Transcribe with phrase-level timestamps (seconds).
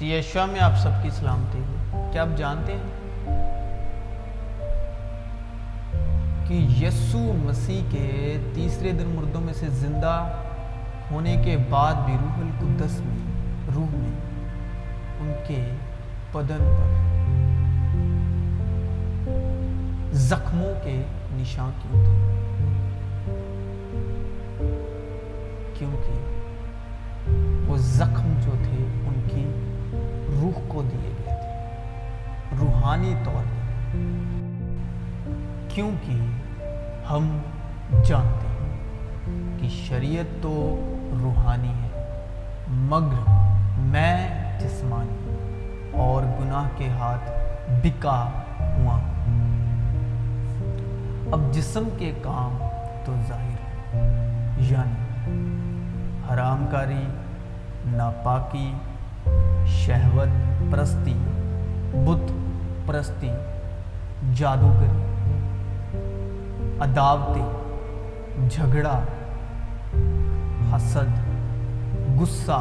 [0.00, 2.88] جی، سیشوا میں آپ سب کی سلامتی ہو کیا آپ جانتے ہیں
[6.48, 10.12] کہ یسو مسیح کے تیسرے دن مردوں میں سے زندہ
[11.10, 13.18] ہونے کے بعد بھی روح القدس میں،
[13.74, 14.14] روح میں
[15.20, 15.60] ان کے
[16.32, 16.96] بدن پر
[20.12, 21.02] زخموں کے
[21.32, 22.16] نشان کیوں تھے؟
[25.78, 29.57] کیونکہ وہ زخم جو تھے، ان کی
[30.40, 31.48] روح کو دیے گئے تھے۔
[32.60, 33.58] روحانی طور پر۔
[35.68, 36.12] کیونکہ
[37.10, 37.38] ہم
[38.04, 38.78] جانتے ہیں
[39.58, 40.54] کہ شریعت تو
[41.22, 42.22] روحانی ہے،
[42.68, 43.30] مگر
[43.78, 44.28] میں
[44.60, 45.34] جسمانی
[45.92, 47.30] اور گناہ کے ہاتھ
[47.82, 49.48] بکا ہوا ہوں۔
[51.32, 52.58] اب جسم کے کام
[53.04, 55.04] تو ظاہر ہے یعنی
[56.30, 57.06] حرام کاری،
[57.86, 58.72] ناپاکی
[59.66, 60.28] شہوت
[60.70, 61.14] پرستی،
[62.04, 62.30] بت
[62.86, 63.30] پرستی
[64.34, 65.06] جادوگری
[66.80, 68.98] عداوتیں، جھگڑا،
[70.72, 71.16] حسد،
[72.20, 72.60] غصہ،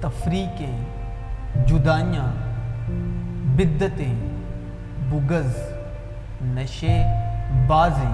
[0.00, 2.26] تفریقیں، جدائیاں،
[3.56, 4.14] بدتیں
[5.10, 5.56] بگز
[6.42, 6.96] نشے
[7.66, 8.12] بازی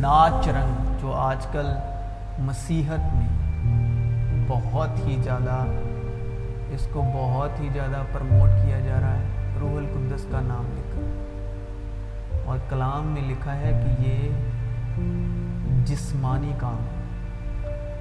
[0.00, 1.66] ناچ رنگ جو آج کل
[2.38, 3.28] مسیحت میں
[4.48, 5.64] بہت ہی زیادہ
[6.72, 9.24] اس کو بہت ہی زیادہ پرموٹ کیا جا رہا ہے،
[9.60, 11.22] روح القدس کا نام لے کر۔
[12.46, 14.30] اور کلام میں لکھا ہے کہ یہ
[15.84, 17.02] جسمانی کام ہے۔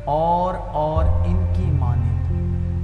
[0.05, 2.31] اور اور ان کی مانند،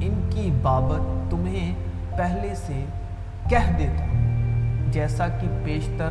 [0.03, 1.75] ان کی بابت تمہیں
[2.17, 2.85] پہلے سے
[3.49, 6.09] کہہ دیتا ہوں، جیسا کہ پیشتر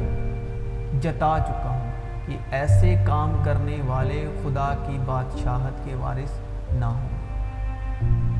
[1.00, 1.92] جتا چکا ہوں
[2.26, 6.40] کہ ایسے کام کرنے والے خدا کی بادشاہت کے وارث
[6.72, 7.15] نہ ہوں۔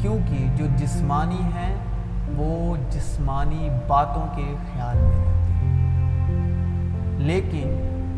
[0.07, 1.77] کیونکہ جو جسمانی ہیں،
[2.37, 7.69] وہ جسمانی باتوں کے خیال میں رہتے ہیں۔ لیکن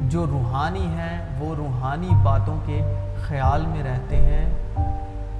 [0.08, 2.80] جو روحانی ہیں، وہ روحانی باتوں کے
[3.17, 4.55] خیال میں رہتے ہیں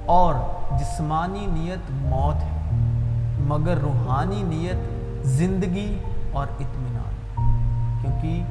[0.05, 0.35] اور
[0.79, 2.69] جسمانی نیت موت ہے،
[3.47, 4.77] مگر روحانی نیت
[5.27, 5.97] زندگی
[6.31, 7.13] اور اطمینان۔
[8.01, 8.43] کیونکہ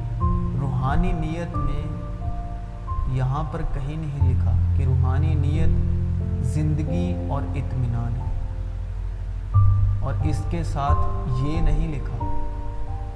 [0.61, 1.83] روحانی نیت میں
[3.11, 4.51] یہاں پر کہیں نہیں لکھا۔
[6.59, 8.29] زندگی اور اطمینان۔ ہے
[9.99, 12.45] اور اس کے ساتھ یہ نہیں لکھا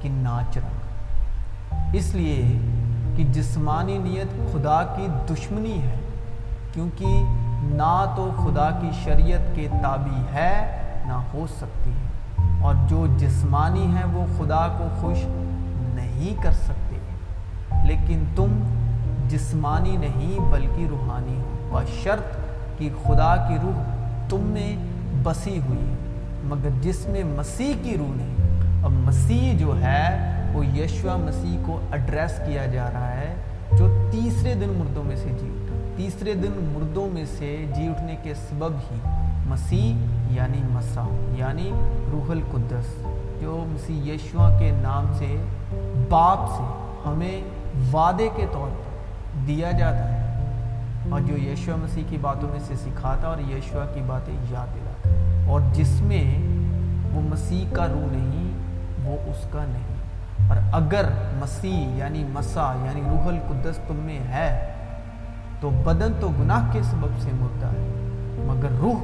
[0.02, 0.78] کہ ناچ رنگ۔
[1.94, 2.58] اس لیے
[3.16, 5.96] کہ جسمانی نیت خدا کی دشمنی ہے،
[6.74, 7.06] کیونکہ
[7.64, 13.96] نہ تو خدا کی شریعت کے تابع ہے، نہ ہو سکتی ہے۔ اور جو جسمانی
[13.98, 15.18] ہے وہ خدا کو خوش
[15.96, 16.96] نہیں کر سکتے۔
[17.88, 18.59] لیکن تم
[19.30, 22.43] جسمانی نہیں، بلکہ روحانی ہو۔ شرط
[22.78, 23.81] کہ خدا کی روح
[24.29, 24.75] تم میں
[25.23, 25.95] بسی ہوئی ہے،
[26.44, 31.79] مگر جس میں مسیح کی روح نہیں۔ اب مسیح جو ہے، وہ یشوا مسیح کو
[31.91, 33.34] ایڈریس کیا جا رہا ہے،
[33.72, 38.16] جو تیسرے دن مردوں میں سے جی اٹھا۔ تیسرے دن مردوں میں سے جی اٹھنے
[38.23, 39.00] کے سبب ہی
[39.47, 39.94] مسیح
[40.29, 41.07] یعنی مسا
[41.38, 41.72] یعنی
[42.11, 43.03] روح القدس،
[43.41, 45.35] جو مسیح یشوا کے نام سے،
[46.09, 46.63] باپ سے
[47.05, 47.41] ہمیں
[47.94, 50.22] وعدے کے طور پر دیا جاتا ہے۔
[51.09, 55.09] اور جو یشوا مسیح کی باتوں میں سے سکھاتا اور یشوا کی باتیں یاد دلاتا
[55.47, 56.38] اور جس میں
[57.16, 58.52] وہ مسیح کا روح نہیں،
[59.06, 59.94] وہ اس کا نہیں۔
[60.47, 61.06] اور اگر
[61.40, 64.74] مسیح یعنی مسا یعنی روح القدس تم میں ہے،
[65.59, 67.90] تو بدن تو گناہ کے سبب سے مردہ ہے،
[68.46, 69.00] مگر روح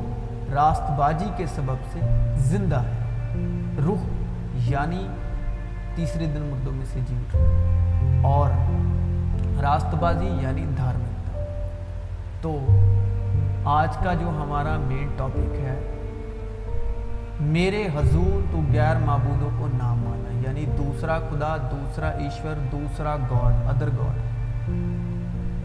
[0.54, 2.00] راست بازی کے سبب سے
[2.36, 3.00] زندہ ہے۔
[3.86, 3.98] روح
[4.56, 5.08] یعنی
[5.96, 7.36] تیسرے دن مردوں میں سے جی اٹھ
[8.26, 8.50] اور
[9.62, 11.09] راست بازی یعنی دھارمکتا
[12.42, 12.68] تو
[13.66, 15.96] آج کا جو ہمارا مین ٹاپک ہے،
[17.40, 23.68] میرے حضور تو غیر معبودوں کو نہ مانا یعنی دوسرا خدا، دوسرا ایشور، دوسرا گاڈ
[23.68, 24.20] ادر گاڈ۔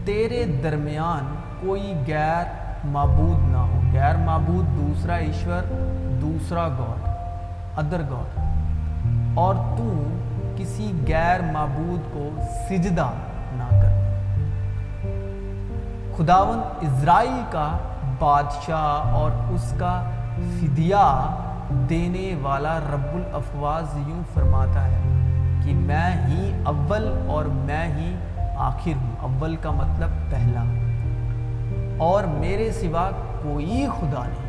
[0.05, 2.45] تیرے درمیان کوئی غیر
[2.85, 5.61] معبود نہ ہو۔ غیر معبود، دوسرا ایشور،
[6.21, 7.07] دوسرا گاڈ
[7.77, 8.39] ادر گاڈ۔
[9.33, 10.17] اور تو
[10.55, 12.29] کسی غیر معبود کو
[12.69, 13.09] سجدہ
[13.53, 13.94] نہ کر۔
[16.17, 17.77] خداون اسرائیل کا
[18.19, 20.03] بادشاہ اور اس کا
[20.37, 21.35] فدیہ
[21.69, 25.01] دینے والا رب الافواز یوں فرماتا ہے
[25.65, 28.15] کہ میں ہی اول اور میں ہی
[28.55, 30.63] آخر ہوں۔ اول کا مطلب پہلا۔
[31.97, 33.09] اور میرے سوا
[33.43, 34.45] کوئی خدا نہیں۔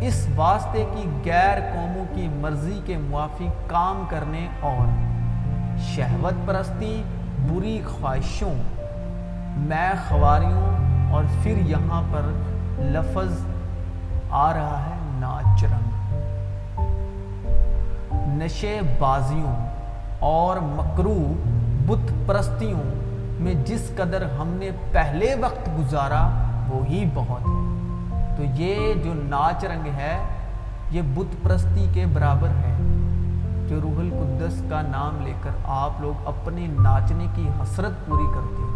[0.00, 4.86] اس واسطے کی غیر قوموں کی مرضی کے موافق کام کرنے اور
[5.78, 7.02] شہوت پرستی،
[7.48, 8.54] بری خواہشوں
[9.56, 10.76] میں خواریوں
[11.12, 12.20] اور پھر یہاں پر
[12.78, 13.44] لفظ
[14.30, 15.96] آ رہا ہے ناچ رنگ
[18.42, 19.66] نشے بازیوں
[20.18, 21.34] اور مکرو
[21.86, 22.80] بت پرستیوں
[23.42, 26.28] میں جس قدر ہم نے پہلے وقت گزارا
[26.68, 27.76] وہی بہت ہے۔
[28.36, 30.18] تو یہ جو ناچ رنگ ہے،
[30.90, 32.76] یہ بت پرستی کے برابر ہے۔
[33.68, 38.62] جو روح القدس کا نام لے کر آپ لوگ اپنے ناچنے کی حسرت پوری کرتے
[38.62, 38.75] ہیں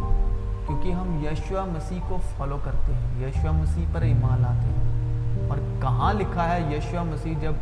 [0.67, 5.59] کیونکہ ہم یشوا مسیح کو فالو کرتے ہیں یشوا مسیح پر ایمان لاتے ہیں۔ اور
[5.83, 7.53] کہاں لکھا ہے یشوا مسیح جب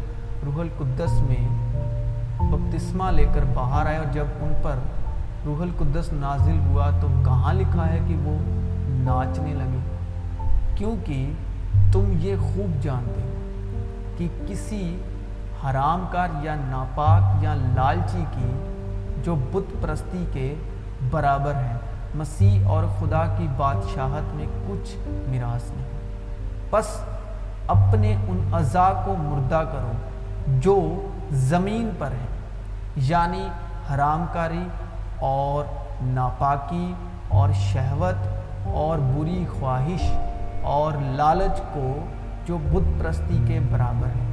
[0.44, 1.48] روح القدس میں
[2.38, 4.74] بپتسمہ لے کر باہر آئے اور جب ان پر
[5.44, 8.38] روح القدس نازل ہوا تو کہاں لکھا ہے کہ وہ
[8.88, 9.78] ناچنے لگے؟
[10.74, 11.32] کیونکہ
[11.92, 13.20] تم یہ خوب جانتے
[14.16, 14.96] کہ کسی
[15.64, 18.52] حرام کار یا ناپاک یا لالچی کی
[19.22, 20.54] جو بت پرستی کے
[21.10, 21.77] برابر ہے
[22.14, 24.96] مسیح اور خدا کی بادشاہت میں کچھ
[25.28, 25.86] میراث نہیں۔
[26.70, 27.00] پس
[27.66, 29.92] اپنے ان اعضاء کو مردہ کرو
[30.46, 32.26] جو زمین پر ہیں
[32.96, 33.48] یعنی
[33.90, 34.68] حرام کاری
[35.18, 35.64] اور
[36.02, 36.92] ناپاکی
[37.28, 38.26] اور شہوت
[38.66, 40.10] اور بری خواہش
[40.62, 42.06] اور لالچ کو
[42.46, 44.24] جو بت پرستی کے برابر ہے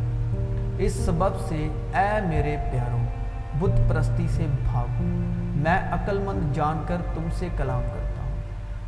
[0.77, 3.05] اس سبب سے اے میرے پیاروں
[3.59, 8.37] بت پرستی سے بھاگو۔ میں عقل مند جان کر تم سے کلام کرتا ہوں۔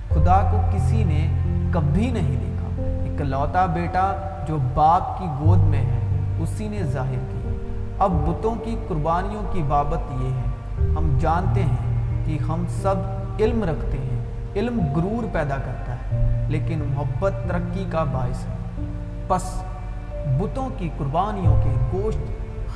[0.09, 1.27] خدا کو کسی نے
[1.73, 4.13] کبھی نہیں دیکھا۔ ایک لوتا بیٹا
[4.47, 7.57] جو باپ کی گود میں ہے، اسی نے ظاہر کی۔
[7.99, 10.43] اب بتوں کی قربانیوں کی بابت یہ ہے۔
[10.79, 12.95] ہم جانتے ہیں کہ ہم سب
[13.39, 14.25] علم رکھتے ہیں۔
[14.55, 18.55] علم غرور پیدا کرتا ہے، لیکن محبت ترقی کا باعث ہے۔
[19.27, 19.63] پس
[20.39, 22.31] بتوں کی قربانیوں کے گوشت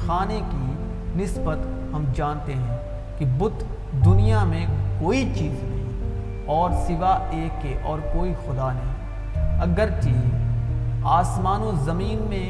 [0.06, 0.74] خانے کی
[1.16, 1.58] نسبت
[1.94, 2.78] ہم جانتے ہیں
[3.18, 3.64] کہ بت
[4.06, 4.66] دنیا میں
[5.00, 12.26] کوئی چیز نہیں، اور سوا ایک کے اور کوئی خدا نہیں۔ اگرچہ آسمان و زمین
[12.30, 12.48] میں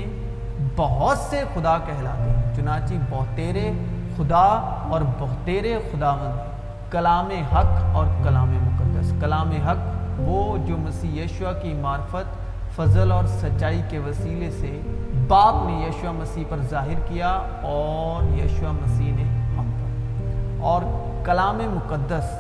[0.76, 3.72] بہت سے خدا کہلاتے ہیں، چنانچہ بہتیرے
[4.18, 4.46] خدا
[4.90, 11.52] اور بہتیرے خدا مند کلام حق اور کلام مقدس۔ کلام حق وہ جو مسیح یشوا
[11.54, 12.40] کی معرفت،
[12.76, 14.80] فضل اور سچائی کے وسیلے سے
[15.28, 17.30] باپ نے یشوا مسیح پر ظاہر کیا
[17.62, 19.24] اور یشوا مسیح نے
[19.58, 20.82] ہم پر۔ اور
[21.26, 22.38] کلام مقدس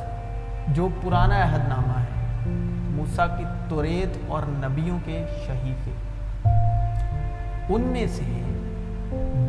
[0.67, 2.49] جو پرانا عہد نامہ ہے،
[2.91, 5.91] موسیٰ کی توریت اور نبیوں کے شہیفے۔
[7.69, 8.43] ان میں سے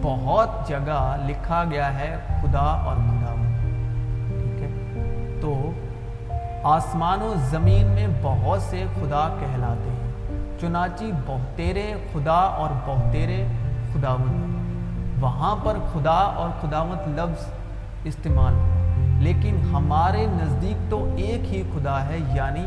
[0.02, 3.34] بہت جگہ لکھا گیا ہے خدا اور خدا
[4.28, 5.70] ٹھیک ہے؟ تو
[6.62, 10.10] آسمان و زمین میں بہت سے خدا کہلاتے ہیں،
[10.60, 13.46] چنانچہ بہتیرے خدا اور بہتیرے
[13.94, 14.52] خداوند۔
[15.22, 17.46] وہاں پر خدا اور خداوت لفظ
[18.04, 18.81] استعمال ہوا
[19.22, 22.66] لیکن ہمارے نزدیک تو ایک ہی خدا ہے یعنی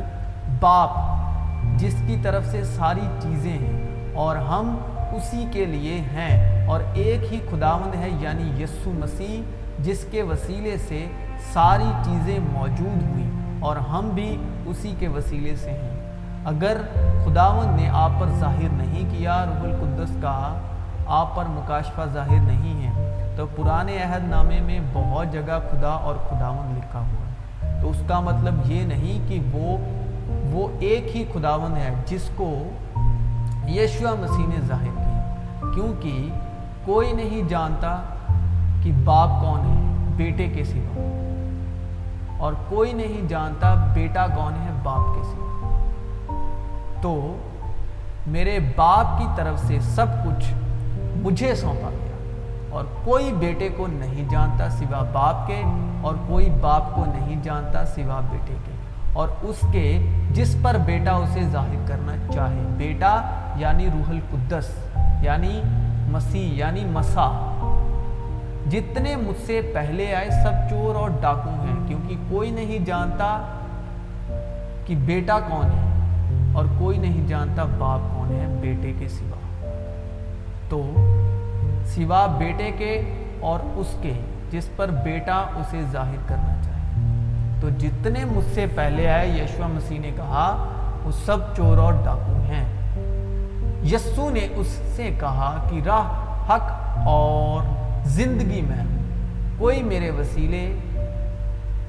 [0.60, 4.75] باپ، جس کی طرف سے ساری چیزیں ہیں اور ہم
[5.12, 9.42] اسی کے لیے ہیں اور ایک ہی خداوند ہے یعنی یسو مسیح،
[9.80, 11.06] جس کے وسیلے سے
[11.54, 13.30] ساری چیزیں موجود ہوئیں
[13.60, 15.96] اور ہم بھی اسی کے وسیلے سے ہیں۔
[16.46, 16.78] اگر
[17.25, 20.38] خداون نے آپ پر ظاہر نہیں کیا روح القدس کا
[21.08, 23.05] آپ پر مکاشفہ ظاہر نہیں ہے۔
[23.36, 28.02] تو پرانے عہد نامے میں بہت جگہ خدا اور خداون لکھا ہوا ہے۔ تو اس
[28.08, 29.78] کا مطلب یہ نہیں کہ وہ
[30.52, 32.70] وہ ایک ہی خداون ہے جس کو
[33.68, 35.36] یشوا مسیح نے ظاہر کیا۔
[35.74, 36.30] کیونکہ
[36.86, 38.02] کوئی نہیں جانتا
[38.84, 41.01] کہ باپ کون ہے، بیٹے کے سوا۔
[42.38, 45.92] اور کوئی نہیں جانتا بیٹا کون ہے، باپ کے سوا۔
[47.01, 47.38] تو
[48.27, 50.54] میرے باپ کی طرف سے سب کچھ
[51.15, 52.05] مجھے سونپا۔ گیا
[52.75, 55.62] اور کوئی بیٹے کو نہیں جانتا سوا باپ کے
[56.01, 58.72] اور کوئی باپ کو نہیں جانتا سوا بیٹے کے
[59.13, 59.86] اور اس کے
[60.32, 63.22] جس پر بیٹا اسے ظاہر کرنا چاہے۔ بیٹا
[63.55, 64.72] یعنی روح القدس
[65.22, 65.62] یعنی
[66.12, 67.29] مسیح یعنی مسا
[68.70, 73.29] جتنے مجھ سے پہلے آئے سب چور اور ڈاکو ہیں، کیونکہ کوئی نہیں جانتا
[74.86, 79.38] کہ بیٹا کون ہے اور کوئی نہیں جانتا باپ کون ہے بیٹے کے سوا۔
[80.70, 80.82] تو
[81.86, 83.01] سوا بیٹے کے
[83.39, 84.13] اور اس کے،
[84.51, 86.75] جس پر بیٹا اسے ظاہر کرنا چاہے۔
[87.62, 90.65] تو جتنے مجھ سے پہلے آئے یشوا مسیح نے کہا،
[91.04, 92.65] وہ سب چور اور ڈاکو ہیں۔
[93.84, 96.12] یسو نے اس سے کہا کہ، راہ،
[96.50, 96.72] حق
[97.08, 97.63] اور
[98.06, 98.84] زندگی میں
[99.58, 100.77] کوئی میرے وسیلے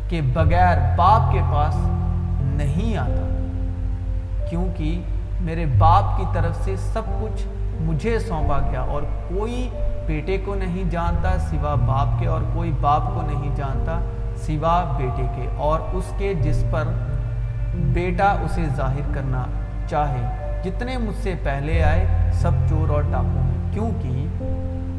[0.09, 1.77] کے بغیر باپ کے پاس
[2.41, 3.33] نہیں آتا،
[4.51, 5.03] کیونکہ
[5.41, 7.43] میرے باپ کی طرف سے سب کچھ
[7.81, 9.71] مجھے سونپا گیا اور کوئی
[10.07, 14.01] بیٹے کو نہیں جانتا سوا باپ کے اور کوئی باپ کو نہیں جانتا
[14.37, 16.85] سوا بیٹے کے اور اس کے جس پر
[17.75, 19.45] بیٹا اسے ظاہر کرنا
[19.89, 24.27] چاہے۔ جتنے مجھ سے پہلے آئے سب چور اور ڈاکو ہیں۔ کیونکہ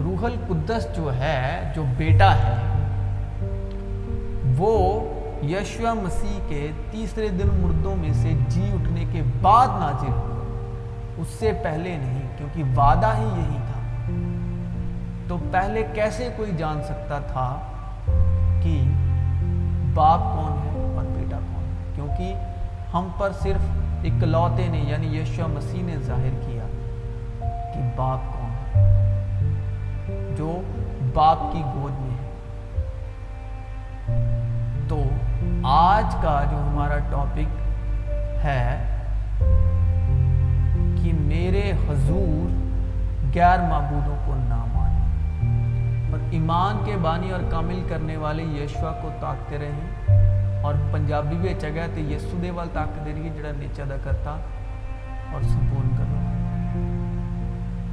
[0.03, 2.55] روح القدس جو ہے، جو بیٹا ہے،
[4.57, 5.03] وہ
[5.43, 10.33] یشوا مسیح کے تیسرے دن مردوں میں سے جی اٹھنے کے بعد نازل ہوا۔
[11.17, 13.79] اس سے پہلے نہیں۔ کیونکہ وعدہ ہی یہی تھا۔
[15.27, 17.59] تو پہلے کیسے کوئی جان سکتا تھا
[18.63, 18.83] کہ
[19.93, 22.35] باپ کون ہے اور بیٹا کون ہے؟ کیونکہ
[22.93, 23.69] ہم پر صرف
[24.03, 26.63] اکلوتے نے یعنی یشو مسیح نے ظاہر کیا
[27.73, 30.61] کہ باپ کون ہے، جو
[31.13, 32.27] باپ کی گود میں ہے۔
[34.87, 35.03] تو
[35.63, 37.57] آج کا جو ہمارا ٹاپک
[38.45, 38.83] ہے
[41.07, 42.49] کہ میرے حضور
[43.35, 49.09] غیر معبودوں کو نہ مانے۔ اور ایمان کے بانی اور کامل کرنے والے یشوا کو
[49.19, 50.15] تاکتے رہیں۔
[50.63, 53.95] اور پنجابی بھی اچھا جگہ تے یسو دے وال تاک دے رہی جڑا نیچا دا
[54.03, 54.31] کرتا
[55.33, 56.21] اور سپون کرنا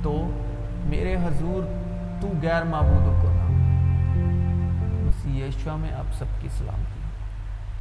[0.02, 0.30] تو
[0.84, 1.62] میرے حضور
[2.20, 3.48] تو غیر معبودوں کو نہ
[5.06, 6.93] مسیح یشوا میں اب سب کی سلامتی۔